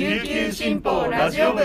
[0.00, 1.60] 琉球新報ラジオ部。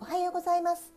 [0.00, 0.92] おはようございます。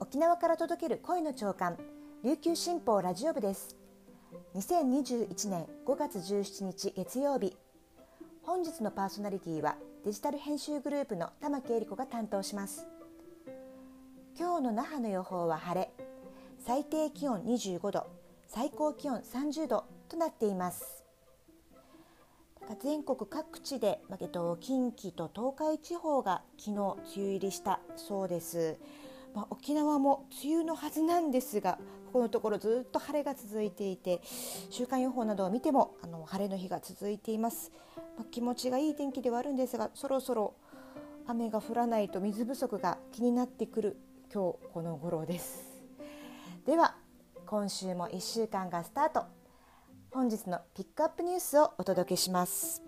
[0.00, 1.78] 沖縄から届ける声の長官
[2.22, 3.78] 琉球新報ラジオ部です。
[4.54, 7.56] 2021年5月17日月曜日。
[8.42, 12.86] 本日のパーソナリティはデジタル編集グループの玉木恵理子が担当します。
[14.38, 15.90] 今日の那覇の予報は晴れ。
[16.58, 18.21] 最低気温25度。
[18.54, 21.06] 最高気温30度となっています。
[22.82, 26.76] 全国各地で、まえっと、近畿と東海地方が昨日梅
[27.16, 28.78] 雨入りしたそうです、
[29.34, 34.20] まあ、沖縄も梅雨のはずなんですがここのところずっと晴れが続いていて
[34.70, 37.72] 週間予報などを見てもあの晴れの日が続いています、
[38.16, 40.54] まあ、気持ちがいい天気ではあるんですがそろそろ
[41.26, 43.96] 雨が降らないと水不足が気になってくる
[44.32, 45.72] 今日この頃です。
[46.64, 46.94] では
[47.52, 49.26] 今週も1週間がスタート。
[50.10, 52.82] 本日のピックアップニュースをお届けします。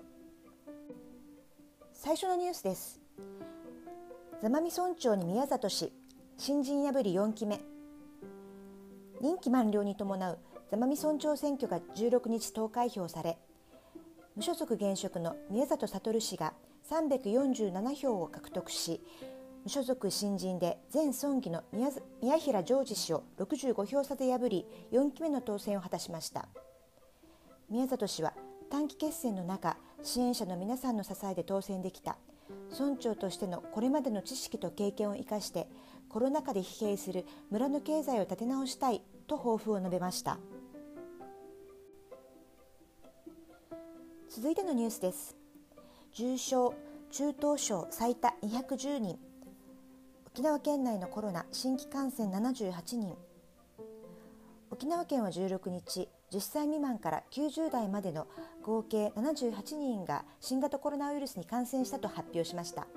[1.93, 2.99] 最初のニュースです。
[4.43, 5.93] 座間味村長に宮里氏
[6.39, 7.61] 新人破り4期目。
[9.21, 10.39] 任期満了に伴う
[10.71, 13.37] 座間味村長選挙が16日投開票され
[14.35, 16.55] 無所属現職の宮里悟氏が
[16.91, 19.03] 347票を獲得し
[19.65, 26.49] 無所属新人で前村議の宮平ジョージ氏を65票差で破り4期目の当選を果たしました。
[27.71, 28.35] 宮里氏は
[28.71, 32.19] 短期決戦の中支援者の皆さんの支えで当選できた。
[32.79, 35.67] 村長としてのこれまでの知識と経験を生かして
[36.11, 40.39] コロナ禍で疲弊する村の経済を立て直したいと抱負を述べました。
[44.29, 45.35] 続いてのニュースです。
[46.13, 46.75] 重症
[47.11, 49.19] 中等症最多210人。
[50.37, 53.17] 沖縄県内のコロナ新規感染78人。
[54.69, 58.27] 沖縄県は16日10歳未満から90代までの
[58.65, 62.89] 合計78人が新型コロナウイルスに感染したと発表しました。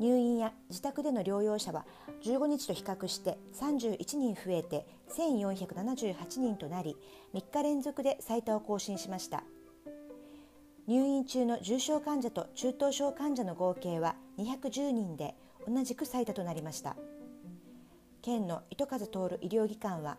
[0.00, 1.86] 入院や自宅での療養者は
[2.24, 6.96] 15日と比較して31人増えて1478人となり
[7.34, 9.44] 3日連続で最多を更新しました。
[10.88, 16.96] 入院中の重症患者と中等症患者の合計は210人で同じく最多となりました。
[18.22, 20.18] 県の糸数通る医療機関は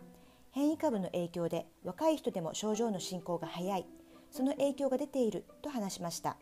[0.50, 3.86] 変異株の影響で若い人でも症状の進行が早い
[4.30, 6.36] その影響が出ていると話しました。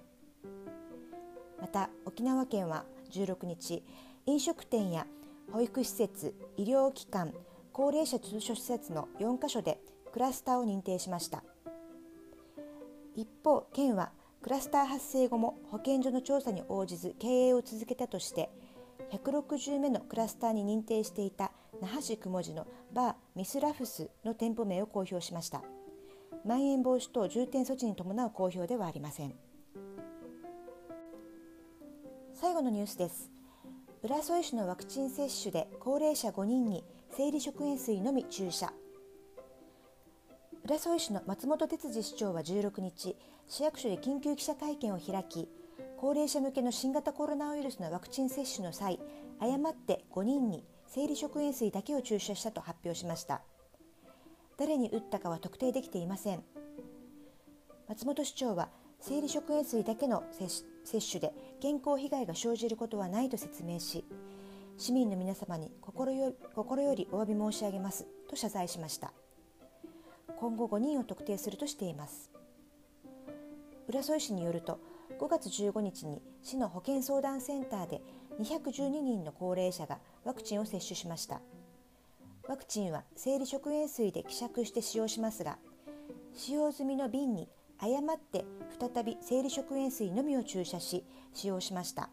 [1.61, 3.83] また沖縄県は16日
[4.27, 5.07] 飲食店や
[5.53, 7.33] 保育施設医療機関
[7.73, 9.81] 高齢者通所施設の4カ所で
[10.13, 11.43] クラスターを認定しました。
[13.15, 14.13] 一方県は
[14.43, 18.51] クラスター発生後も保健所の調査に応じず経営を続けたとして
[19.11, 25.63] 160目のクラスターに認定していた那覇市雲寺のバーミスラフスの店舗名を公表しました。
[26.45, 29.35] まん延防止等重点措置に伴う公表ではありません。
[32.35, 33.31] 最後のニュースです。
[34.03, 38.73] 浦添市のワクチン接種で高齢者5人に生理食塩水のみ注射。
[40.65, 43.17] 浦添市の松本哲司市長は16日
[43.49, 45.49] 市役所で緊急記者会見を開き
[46.07, 49.01] 高齢者向けの新型コロナウイルスのワクチン接種の際
[49.41, 53.43] 誤って5人に生理食塩水だけを注射したと発表しました。
[54.57, 56.45] 誰に打ったかは特定できていません。
[57.89, 58.69] 松本市長は
[59.01, 60.65] 生理食塩水だけの接
[61.11, 64.05] 種で健康被害が生じることはないと説明し
[64.79, 69.13] 市民の皆様に心よ心よりお詫び申し上げますと謝罪しました。
[70.39, 72.31] 今後5人を特定するとしています。
[73.89, 74.79] 浦添市によると
[75.19, 78.03] 5月15日に市の保健相談センターで
[78.39, 81.41] 212人の高齢者がワクチンを接種しました。
[82.47, 85.59] ワクチンは生理食塩水で希釈して使用しますが
[86.33, 88.45] 使用済みの瓶に誤って
[88.79, 92.11] 再び生理食塩水のみを注射し使用しました。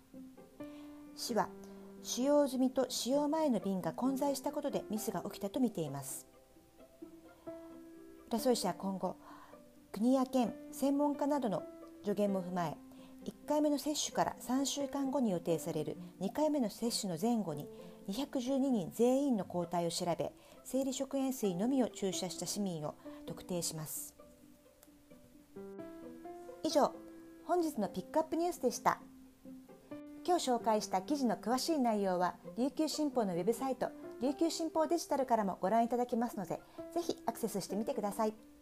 [1.15, 1.49] 市は
[2.01, 6.25] 使用済みと使用前の瓶が混在したことでミスが起きたとみています。
[8.29, 9.17] 浦添市は今後
[9.91, 11.63] 国や県専門家などの
[12.03, 12.77] 助言も踏まえ
[13.25, 17.67] 1回目の接種から3週間後に予定される2回目の接種の前後に
[18.09, 20.31] 212人全員の抗体を調べ
[20.65, 24.13] 生理食塩水のみを注射した市民を特定します
[26.63, 26.91] 以上
[27.45, 28.99] 本日のピックアップニュースでした
[30.25, 33.89] 今日紹介した記事の詳しい内容は琉球新報のウェブサイト
[34.21, 36.61] 琉球新報デジタルからもご覧いただけますので
[36.93, 38.52] ぜひアクセスしてみてください。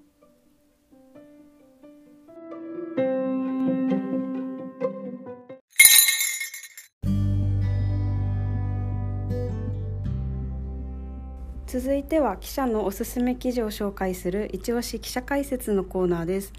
[11.71, 16.51] 続いては記者のおすすめ記事を紹介する一押し記者解説のコーナーです。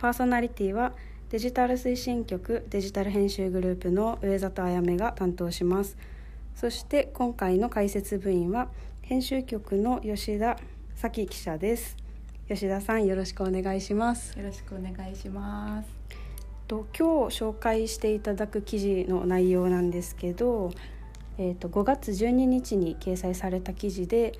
[0.00, 0.94] パーソナリティは
[1.30, 5.96] デジタル推進局デジタル編集グループの上里彩芽が担当します。
[6.56, 8.66] そして今回の解説部員は
[9.02, 10.58] 編集局の吉田
[10.96, 11.96] 咲記者です。
[12.48, 14.36] 吉田さんよろしくお願いします。
[14.36, 15.88] よろしくお願いします。
[16.66, 20.72] と今日紹介していただく記事の内容なんですけど、
[21.38, 24.38] えー、と5月12日に掲載された記事で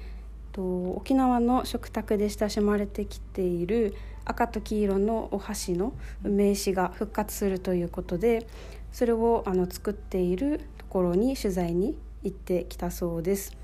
[0.52, 0.62] と
[0.92, 5.92] 沖縄の食卓で親しまれてきている赤と黄色のお箸の
[6.22, 8.46] 名刺が復活するということで
[8.92, 13.56] それをあの作っているところに取材に行ってきたそうです。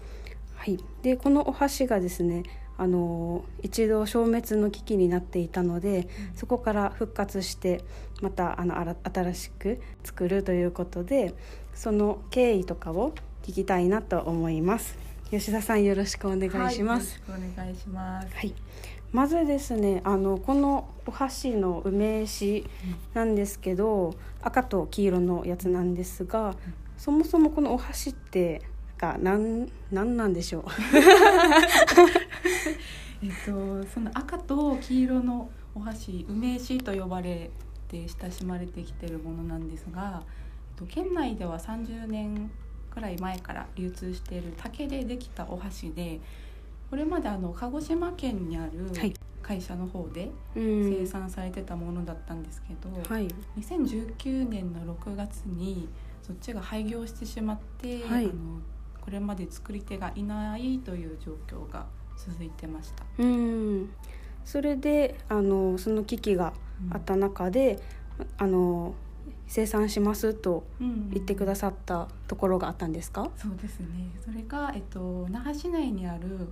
[0.55, 2.45] はい、でこのお箸がですね
[2.77, 7.85] あの一度消滅の危機になっていたので、そこから復活して
[8.21, 11.35] またあの新しく作るということで
[11.75, 13.13] その経緯とかを
[13.43, 14.97] 聞きたいなと思います。
[15.31, 18.29] 吉田さんよろしくお願いします、はい、お願いします。
[18.35, 18.55] はい。
[19.13, 22.65] まずですねあのこのお箸の梅酒
[23.15, 26.55] なんですけど、うん、赤と黄色のやつなんですが、うん、
[26.97, 28.63] そもそもこのお箸って
[28.97, 30.65] かなんなんなんでしょう。
[33.23, 37.51] えっとその赤と黄色のお箸梅酒と呼ばれ
[37.89, 40.23] て親しまれてきてるものなんですが、
[40.79, 42.51] えっと、県内では30年
[42.91, 46.21] くらい前から流通している竹でできたお箸で
[46.91, 48.71] これまであの鹿児島県にある
[49.43, 55.89] 会社の方で生産されてたものだったんですけど、はい、2019年の6月に
[56.23, 58.33] そっちが廃業してしまって、はい、あの
[59.05, 61.87] これまで作り手がいないという状況が
[62.17, 63.05] 続いてました。
[63.19, 63.91] うん。
[64.45, 66.55] それであのその危機が
[66.91, 67.79] あった中で、
[68.19, 68.95] うん、あの
[69.47, 73.87] 生産しますと言ってくださったところがあったんですか、うん、そうですね。
[74.25, 76.49] それが、えっと、那覇市内にある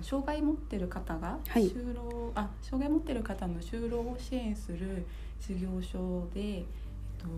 [0.00, 5.06] 障害持ってる方が就労、はい、あ障害持ってる方の就労を支援する
[5.40, 6.64] 事業所で、
[7.22, 7.28] と、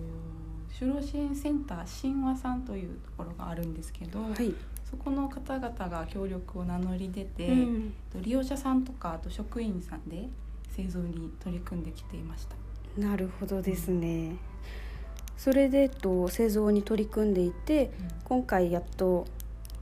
[0.73, 4.55] 就労支援センター神話さんというところがあるんですけど、はい、
[4.89, 10.29] そこの方々が協力を名乗り出て、うん、利用者さんとかあと職員さんで
[10.75, 12.57] 製造に取り組んできていました。
[13.01, 14.39] なるほどですね、うん
[15.37, 17.91] それでと製造に取り組んでいて、
[18.25, 19.27] 今回やっと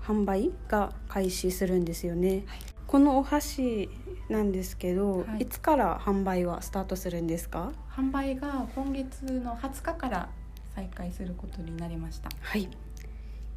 [0.02, 3.88] 販売が開始するんですよね、はい、このお箸
[4.32, 7.72] なんですけど、はい、いつから販売はスタートするんですか？
[7.94, 10.28] 販売が今月の20日から
[10.74, 12.30] 再開することになりました。
[12.40, 12.68] はい。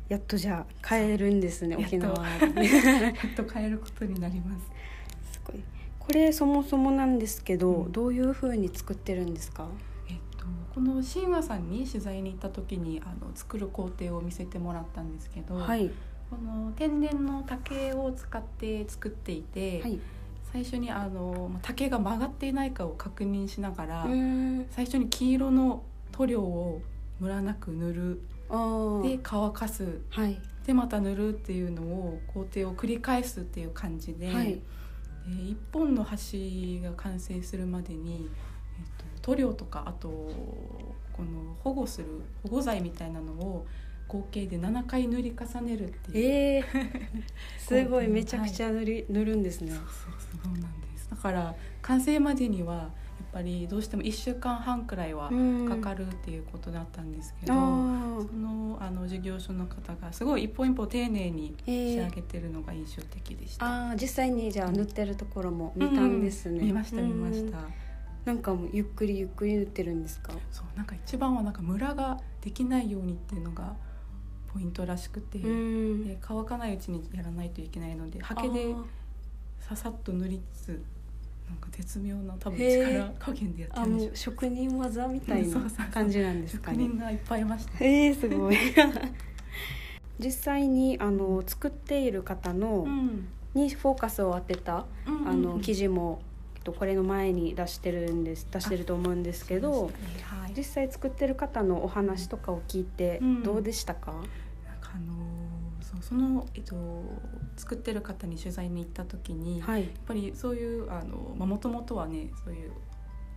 [0.09, 2.13] やっとじゃあ買えるんですね沖縄。
[2.29, 4.65] やっと買えることになります。
[5.31, 5.63] すごい。
[5.97, 9.67] これそもそもなんですけど、うん、どういう風に作ってるんですか？
[10.75, 15.89] この神話さんに取材に行った時にあの作る工程を見せてもらったんですけど、はい、
[16.29, 19.97] この天然の竹を使って作っていて、はい、
[20.55, 24.07] 最初にあの竹が曲がっていないかを確認しながら
[24.69, 26.81] 最初に黄色の塗料を
[27.19, 28.21] ムラなく塗る。
[29.03, 34.61] で乾かす、はい、でまた塗るっていうのを工程を繰り返すっていう感じで、はい、
[35.27, 38.29] 1本の橋が完成するまでに
[39.23, 42.07] 塗料とかあとこの保護する
[42.43, 43.65] 保護剤みたいなのを
[44.07, 47.23] 合計で7回塗り重ねるっていう、えー、
[47.57, 49.71] すごいめちゃくちゃ塗り、はい、塗るんですね。
[49.71, 49.83] そうそ
[50.37, 51.09] うそうなんです。
[51.09, 52.89] だから完成までにはや
[53.23, 55.29] っぱりどうしても1週間半くらいは
[55.67, 67.59] かかるっていうことだったんですけど、そのあの事業所の方がすごい一本一本丁寧に仕上げてるのが印象的でした、えー、あ実際にじゃあ塗ってるところも見たんですね、うん、見ました見ました、
[68.25, 70.33] なんかもうゆっくりゆっくり塗ってるんですか？
[70.51, 73.75] そうなんか一番はなんかムラができないようにっていうのが
[74.55, 78.73] ポイントらしくて、で乾かないうちにやらないといけないのでハケで
[79.59, 80.67] ささっと塗りつつ
[81.49, 85.59] なんか絶妙な多分力加減でやってるんでしょう職人技みたいな
[85.91, 86.85] 感じなんですかね。
[86.85, 88.57] 職人がいっぱいいました、えー、すごい。
[90.19, 96.21] 実際にあの作っている方の、うん、にフォーカスを当てた、うんうんうん、あの記事も
[96.65, 99.93] とこれの前に出してるんです出してると思うんですけど、ね。
[100.23, 104.25] はい、実際作ってる方のお話とかを聞いてどうでしたか、うん、なん
[104.81, 105.13] かあの
[105.81, 106.75] そうその、えっと、
[107.55, 110.89] 作ってる方に取材に行った時に、はい、やっぱりそういう
[111.37, 112.71] もともとはねそういう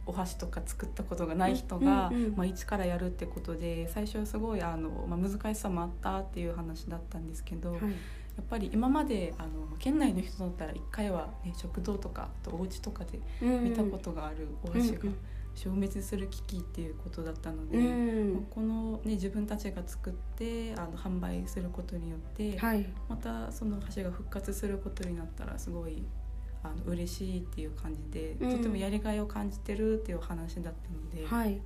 [0.08, 7.80] お箸とか作ったことがない人が、まあ、一からやるってことで最初はすごいあの、まあ、難しさもあったっていう話だったんですけど、はい。
[7.82, 15.10] やっぱり今まであの県内の人だったら一回は、ね、食堂とかあとお家とかで見たことがあるお箸が
[15.56, 17.82] 消滅する危機っていうことだったので、う
[18.38, 26.04] ん、この、ね、自分たちが作ってあの販売することによって、はい、またその橋が復活することになったらすごい
[26.62, 31.60] あの嬉しいっていう感じで、うん、とてもやりがいを感じてるっていう話だったので、はい、はい、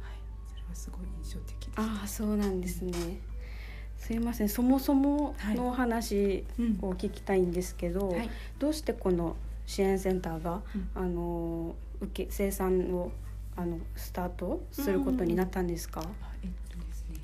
[0.48, 2.92] それはすごい印象的でああそうなんですね。
[3.96, 4.48] すいません。
[4.48, 6.44] そもそものお話
[6.80, 13.12] を聞きたいんですけど、はい、どうしてこの支援センターが、うん、あの受け生産を
[13.56, 16.02] あのスタートすることになったんですか、
[16.42, 17.18] えっとですね、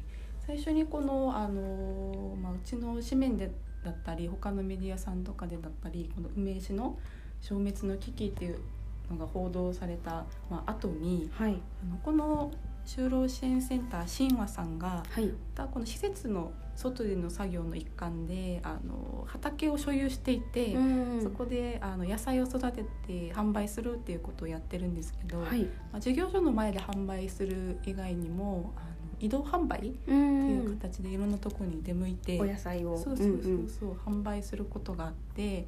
[0.46, 3.50] 最初にこのあの、まあ、うちの紙面で
[3.84, 6.98] だったり他のメディアさんとかでだったりこの梅市の
[7.40, 8.60] 消滅の危機っていう
[9.10, 12.50] のが報道された、まあ後に、はい、あのこの
[12.86, 15.30] 就労支援センター新和さんが、はい、
[15.72, 28.86] この施設の外での作業の一環であの畑を所有していて、うん、そこであの野菜を育てて販売するっていうことをやってるんですけど、はい、まあ、事業所の前で販売する以外にもあの
[29.20, 32.96] 移動販売っていう形でいろんなところに出向いて、お野菜を。
[32.96, 35.66] そうそうそうそう、販売することがあって。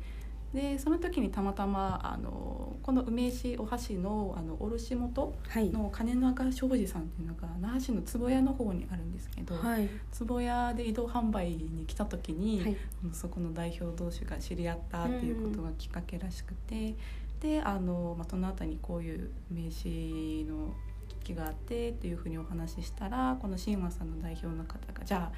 [0.55, 12.77] でその時にたまたまあのこの梅市お箸のあの卸元の金長庄司さんっていうのが那覇市の坪屋の方にあるんですけど、はい、坪屋で移動販売に来た時に、はい、
[13.13, 16.97] そこの代表同士が知り合ったっていうことがきっかけらしくて、
[17.41, 20.75] であの、まあ、その後にこういう名刺の
[21.23, 25.37] 機器があってっていうふうにお話ししたらこの新和さんの代表の方がじゃあ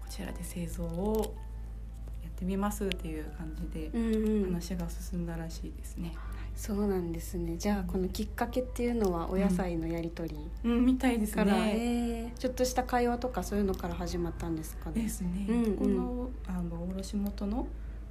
[0.00, 1.34] こちらで製造を
[2.42, 3.90] ってみますっていう感じで
[4.44, 6.12] 話が進んだらしいですね。
[6.54, 7.56] そうなんですね。
[7.56, 11.44] じゃあこのきっかけっていうのはお野菜のやり取り、うん、うん、みたいですね、
[12.26, 15.02] えー、ちょっとした会話とかそういうのから始まったんですかね？
[15.02, 15.46] ですね。
[15.48, 17.66] うんうん、このあの卸元の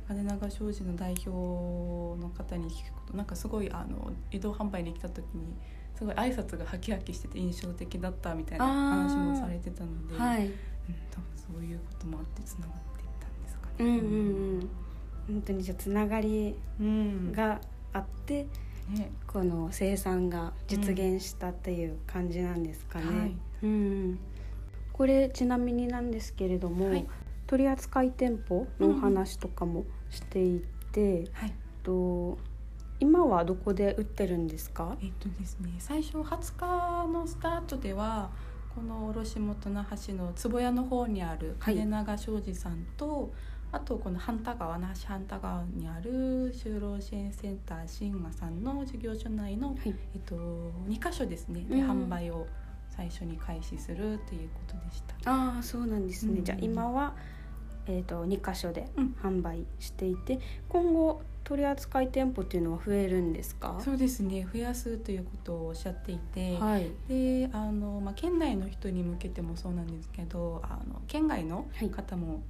[0.07, 5.53] 金長商事の代表の方に聞くとなんかすごいあの移動販売に来た時に
[5.95, 10.53] すごい挨拶がハキハキしてて印象的だったみたいな話もされてたので、はい、うん、
[11.11, 13.00] 多分そういうこともあってつながって。
[13.81, 13.99] うんうんう
[14.59, 14.69] ん。
[15.27, 16.55] 本当にじゃつながり
[17.31, 17.61] が
[17.93, 18.47] あって、
[18.89, 23.05] うんね、この生産が実現したっていう感じなんですかね。
[23.05, 24.19] うん、はい、うん、
[24.91, 27.07] これちなみになんですけれども、はい、
[27.47, 30.61] 取扱店舗のお話とかもしてい
[30.91, 32.37] て、うんはい、と
[32.99, 34.97] 今はどこで売ってるんですか？
[35.01, 38.31] えっとですね、最初20日のスタートでは
[38.75, 43.31] この卸元那覇市の坪屋の方にある金長庄司さんと、
[43.73, 50.35] あとこの半田川那覇市半田川にある就労支援センター新和さんの事業所内の、はい、えっと、
[50.87, 51.61] 2か所ですね。
[51.69, 52.47] で、販売を
[52.89, 55.31] 最初に開始するということでした。
[55.31, 57.13] ああそうなんですね、うん、じゃあ今は、
[57.87, 58.87] えーと、と2か所で
[59.23, 63.79] 販売していて、うん、今後取扱店舗っていうのは増えるんですか？
[63.83, 64.45] そうですね。
[64.51, 72.41] 増やすということをおっしゃっていて、はい、であの、まあ、県内の人に向けてもそうなんですけどあの県外の方も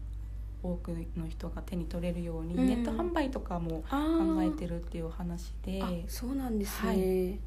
[0.63, 5.81] 多くの人が手に取れるように、ネット販売とかも考えてるっていう話で。
[6.07, 7.39] そうなんですね、はい、で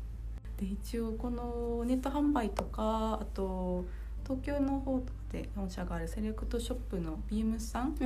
[0.60, 3.84] 一応このネット販売とかあと
[4.24, 8.04] 東京の方とかで本社があるセレクトショップのビームスさんで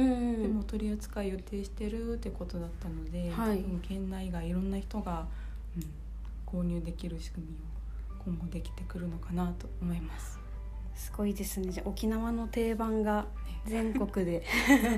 [0.48, 5.26] も取り扱い予定してるってことだったので、はい、多分県内外いろんな人が、
[5.76, 7.56] うん、購入できる仕組みを
[8.24, 10.47] 今後できてくるのかなと思います。
[10.98, 13.26] すごいですねじゃ沖縄の定番が
[13.66, 14.42] 全国で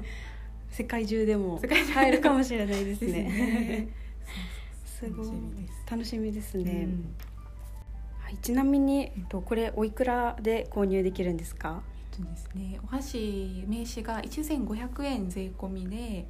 [0.70, 1.60] 世界中でも
[1.94, 3.88] 入るかもしれないですね。
[4.84, 5.28] すごい
[5.90, 6.84] 楽しみですね。
[6.84, 7.14] うん
[8.20, 11.82] はい、ちなみに、えっと、これおいくらで購入できるんですか？
[12.12, 16.26] えっとですね、お箸名刺が一千五百円税込みで、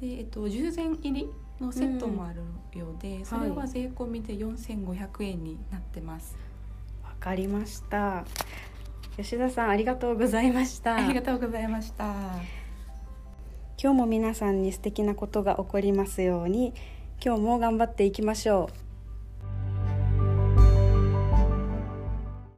[0.00, 1.28] でえっと十膳入り
[1.60, 2.42] のセットもある
[2.78, 6.36] ようで、うん、それは税込みで四千五百円になってます。
[7.02, 8.24] わ、かりました。
[9.22, 10.96] 吉田さんありがとうございました。
[10.96, 12.04] ありがとうございました。
[13.82, 16.72] 今日も皆さんに素敵なことが起こりますように。
[17.22, 18.89] 今日も頑張っていきましょう